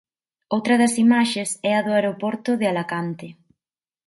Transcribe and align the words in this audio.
Outra 0.55 0.75
das 0.81 0.95
imaxes 1.05 1.49
é 1.69 1.71
a 1.75 1.81
do 1.85 1.91
aeroporto 1.93 2.51
de 2.59 2.65
Alacante. 2.71 3.27